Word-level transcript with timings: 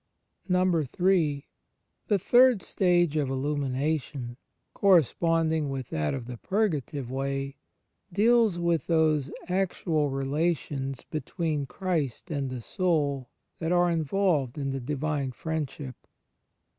in. 0.49 0.53
The 0.55 2.17
third 2.17 2.63
stage 2.63 3.15
of 3.17 3.29
Illumination, 3.29 4.35
corresponding 4.73 5.69
with 5.69 5.89
that 5.91 6.15
of 6.15 6.25
the 6.25 6.37
Purgative 6.37 7.11
Way, 7.11 7.57
deals 8.11 8.57
with 8.57 8.87
those 8.87 9.29
actual 9.47 10.09
relations 10.09 11.03
between 11.11 11.67
Christ 11.67 12.31
and 12.31 12.49
the 12.49 12.61
soul 12.61 13.29
that 13.59 13.71
are 13.71 13.91
involved 13.91 14.57
in 14.57 14.71
the 14.71 14.79
Divine 14.81 15.33
Friendship. 15.33 15.93